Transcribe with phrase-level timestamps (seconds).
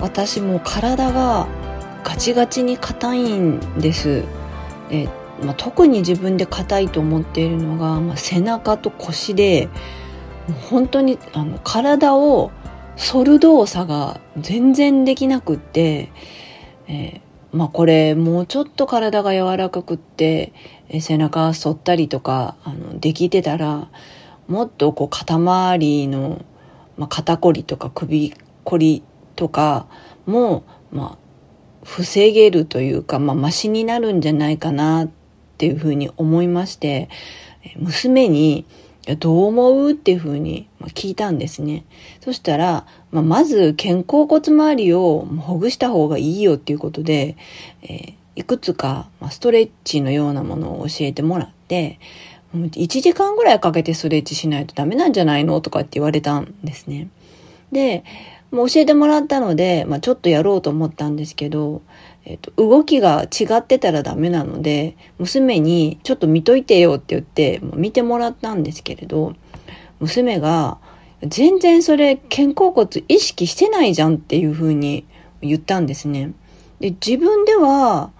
[0.00, 1.46] 私も体が
[2.04, 4.24] ガチガチに硬いんです。
[4.88, 5.08] で、
[5.42, 9.68] まあ、特に自分で硬いと思っているのが、まあ、背中と腰で
[10.70, 12.50] 本当にあの体を
[12.96, 16.10] 反る動作が全然できなくって、
[16.88, 20.52] えー、まあこれもうちょっと体が柔らかくって、
[20.88, 23.88] えー、背中反ったりとかあのできてたら
[24.48, 26.44] もっとこう肩周りの、
[26.96, 28.32] まあ、肩こりとか首
[28.64, 29.02] こり
[29.36, 29.86] とか
[30.26, 31.18] も、まあ、
[31.84, 35.08] 防げるというか、まあ、マシになるんじゃないかなっ
[35.58, 37.08] ていうふうに思いまして、
[37.76, 38.64] 娘に、
[39.20, 41.84] どう思うっていうふうに聞いたんですね。
[42.20, 47.36] そしたら、まあ、まず肩甲骨周りをほぐした方がいいよっていうことで、
[47.82, 52.00] えー、いくつかストレッチのようなものを教えてもらって、
[52.52, 57.08] 1時間ぐらいかけてストレッチしないとダメなんじゃないのとかって言われたんですね。
[57.70, 58.02] で、
[58.50, 61.82] もう教えてもらったので、まあ、ちょっとやろうと思ったんですけど、
[62.24, 69.34] えっ、と、動きが違ってたらダメなので、娘にちょっと見といてよって言って、見てもらったんですけれど、
[70.00, 70.78] 娘が、
[71.22, 75.06] 全然それ肩甲骨意識してないじゃんっていう風に
[75.40, 76.32] 言ったんですね。
[76.80, 78.10] で、自分では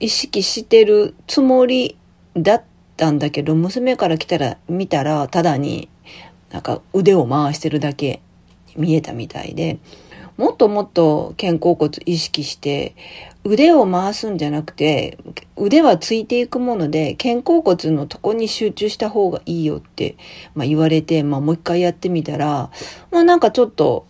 [0.00, 1.96] 意識してるつもり
[2.36, 2.62] だっ
[2.96, 5.88] たんだけど、娘から来たら、見たら、ただに
[6.50, 8.20] なんか腕を回してるだけ
[8.76, 9.78] 見えたみたいで、
[10.36, 12.94] もっともっと肩甲骨意識して
[13.44, 15.18] 腕を回すんじゃなくて
[15.56, 20.16] 腕はついていくもので肩甲骨のとこに集中した方がいいよって、
[20.54, 22.70] まあ、言われて、まあ、もう一回やってみたら、
[23.10, 24.06] まあ、なんかちょっと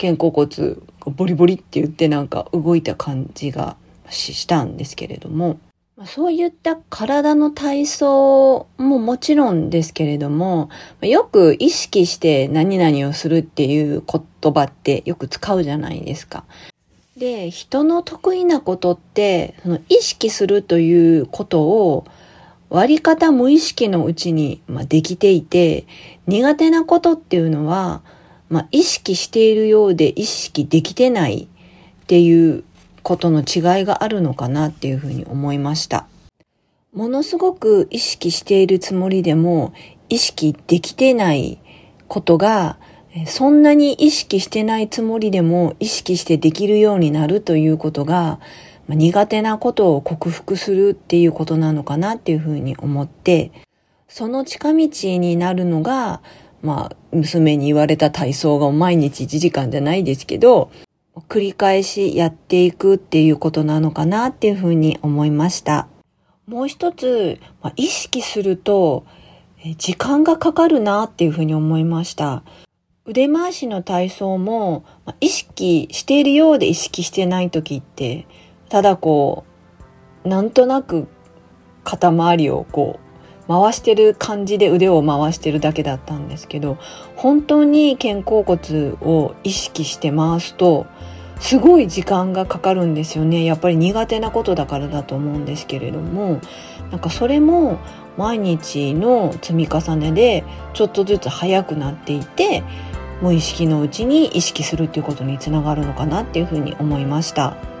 [0.00, 0.76] 肩甲骨
[1.06, 3.76] ボリボリって言ってなんか動いた感じが
[4.10, 5.58] したんですけれども。
[5.96, 10.68] まそういった体の体操ももちろんですけれども、
[11.00, 16.44] よく意識して何々をするっていう言葉ってよく使うじゃないですか。
[17.16, 22.04] で、人の得意なことって、その意識するということを
[22.70, 25.86] 割り方無意識のうちに、まできていて、
[26.26, 28.02] 苦手なことっていうのは、
[28.48, 31.48] まあ、意識しているようで意識できてない
[32.02, 32.64] っていう
[33.04, 36.08] ことの違いがあるのかなっていうふうに思いました。
[36.92, 39.72] ものすごく意識しているつもりでも
[40.08, 41.58] 意識できてない
[42.08, 42.78] ことが
[43.26, 48.40] そんなに意識してないつもりでも意識してできるようになるということが
[48.88, 53.50] 苦手なことを克服するっていうことなのかなっていうふうに思って
[54.08, 54.88] その近道
[55.18, 56.22] になるのが
[56.62, 60.70] まあ娘に言われた体操が毎日1時間じゃないですけど
[61.22, 65.88] 繰り返しやっていくっていうことなのかなっていうふうに思いました。
[66.46, 69.04] もう一つ、まあ、意識すると
[69.78, 72.42] 時間がかかるなっていうふうに思いました。
[73.06, 78.26] 腕回しの体操も、まあ、意識しているようで意識してない時って、
[78.68, 79.44] ただこ
[80.24, 81.06] う、なんとなく
[81.82, 83.03] 肩周りをこう、
[83.48, 86.78] 回してる感じで腕を回してるだけだったんですけど、
[87.16, 90.86] 本当に肩甲骨を意識して回すと、
[91.40, 96.40] すごい時間がかかるんですよねやっぱり苦手なことだからだと思うんですけれども
[96.90, 97.78] なんかそれも
[98.16, 102.62] 毎日の積み重ねでちょっとずつ速くなっていて
[103.20, 107.73] 無意識のうちに意識するっていうことにつながるのかなっていうふうに思いました。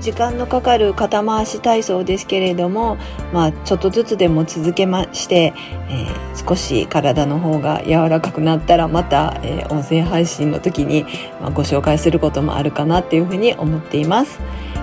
[0.00, 2.96] 時間のかかる肩回し体操ですけれども、
[3.32, 5.52] まあ、ちょっとずつでも続けまして、
[5.88, 11.04] えー、少し体の方が柔らかくなったらまた、えー、音声配信の時に、
[11.40, 14.40] まあ、ご紹介することもあるかなっていうふうに思っています。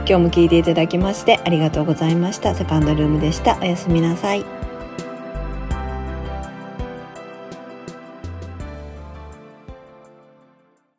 [0.07, 2.55] 今日も聞いていただきましてありがとうございました。
[2.55, 3.57] セカンドルームでした。
[3.61, 4.58] おやすみなさい。